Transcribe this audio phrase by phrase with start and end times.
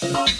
[0.00, 0.38] Bye.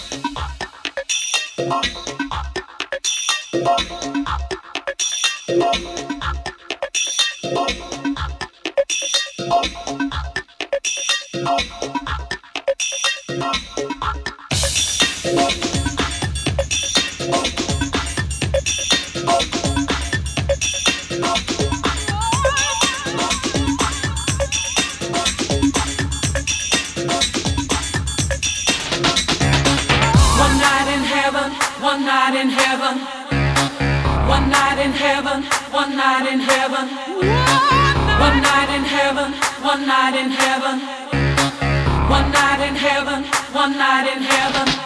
[35.99, 36.87] night in heaven.
[38.25, 39.33] One night in heaven.
[39.61, 40.79] One night in heaven.
[42.09, 43.25] One night in heaven.
[43.51, 44.78] One night in heaven.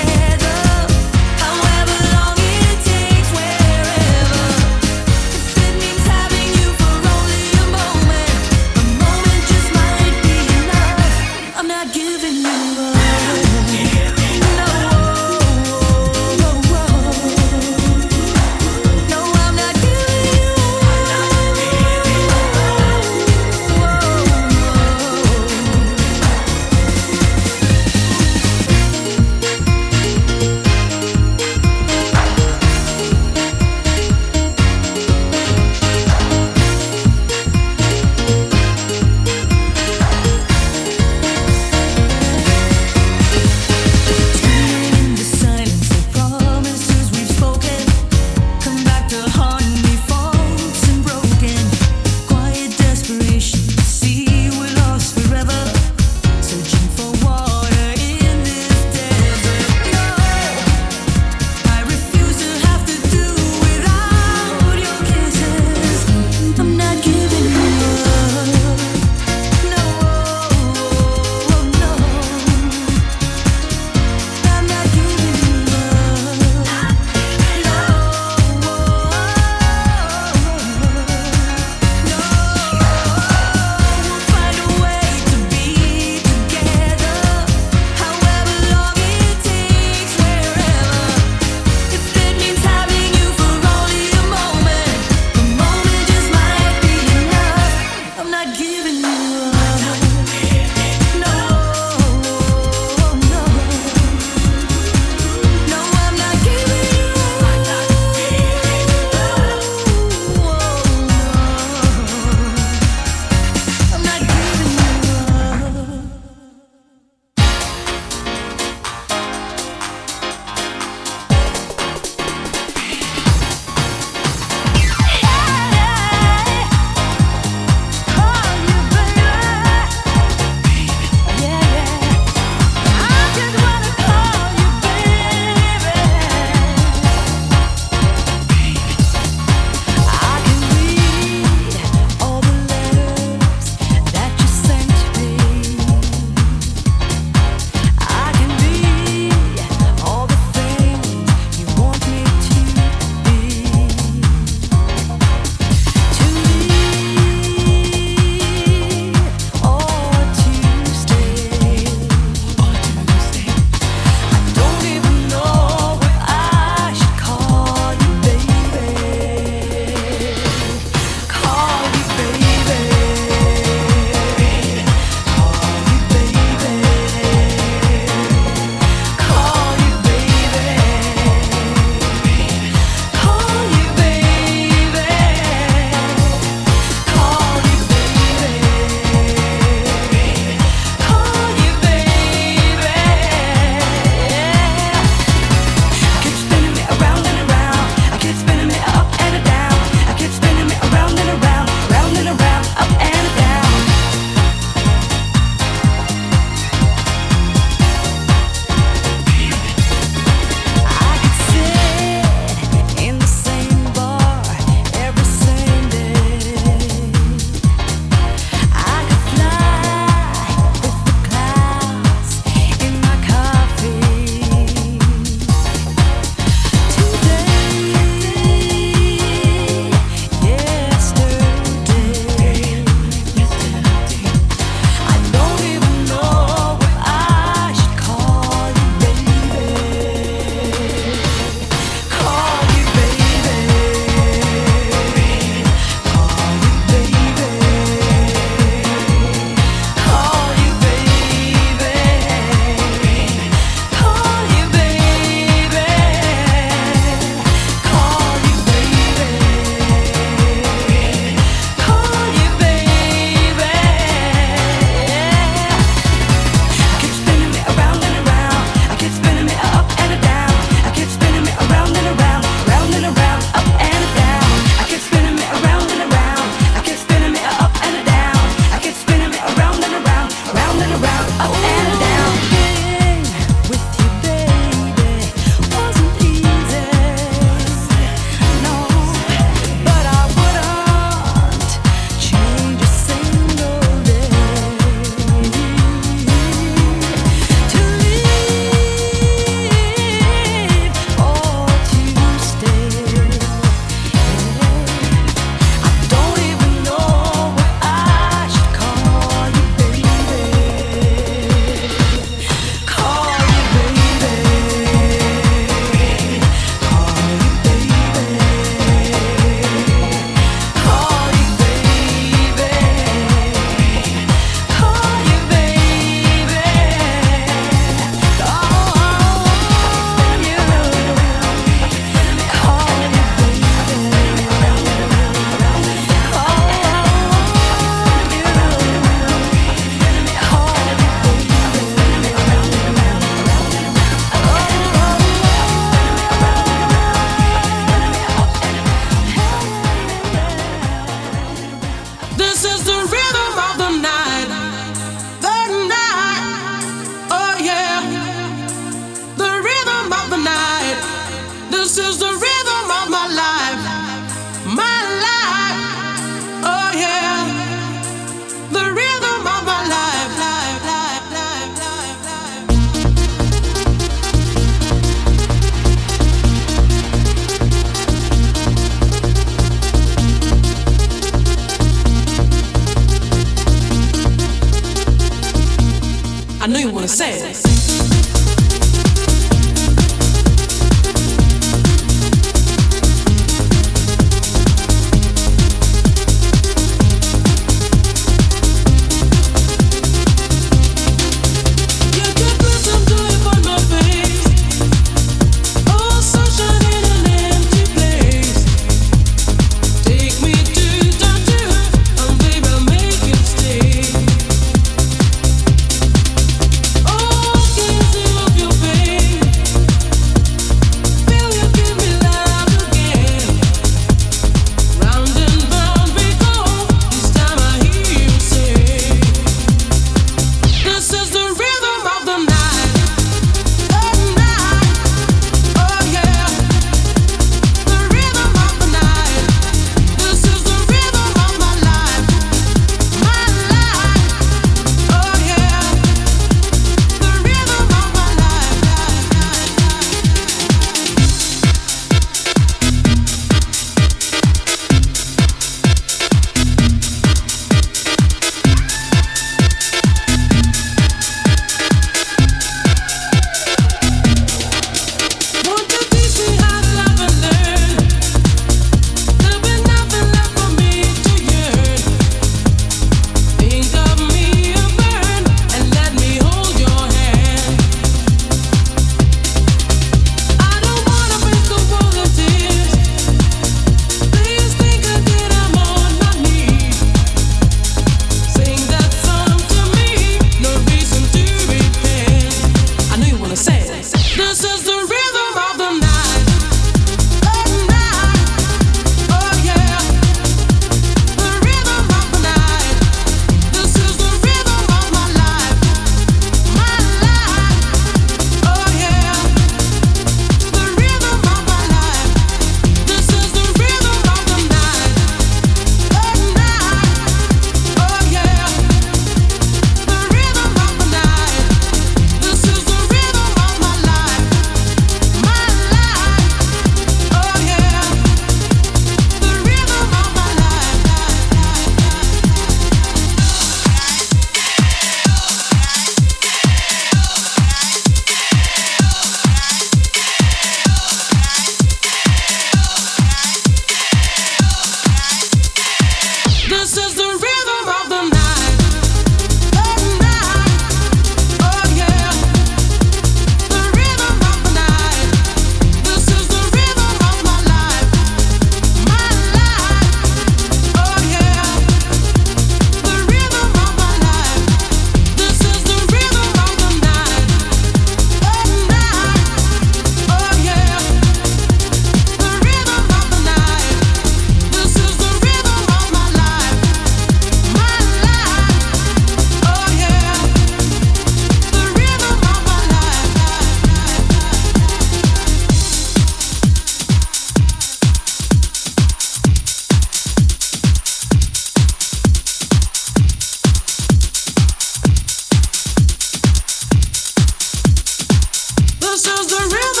[599.23, 600.00] This is the rhythm.